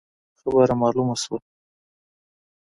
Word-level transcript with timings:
خبره 0.41 0.73
مالومه 0.81 1.15
شوه. 1.21 1.37